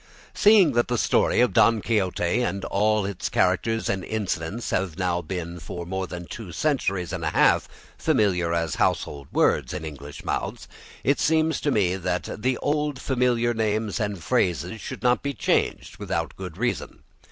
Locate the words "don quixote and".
1.53-2.65